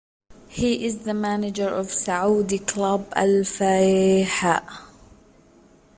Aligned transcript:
He 0.49 0.83
is 0.87 1.03
the 1.03 1.13
manager 1.13 1.69
of 1.69 1.91
Saudi 1.91 2.57
club 2.57 3.13
Al-Fayha. 3.15 4.63